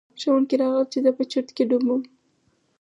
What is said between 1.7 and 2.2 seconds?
یم.